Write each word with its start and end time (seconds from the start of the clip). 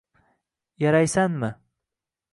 Yaraysanmi 0.81 1.49